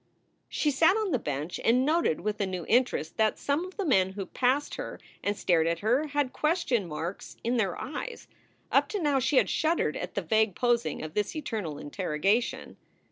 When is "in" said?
7.43-7.57